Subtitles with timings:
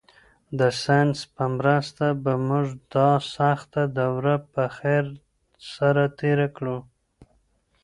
[0.59, 5.05] د ساینس په مرسته به موږ دا سخته دوره په خیر
[5.73, 6.77] سره تېره کړو.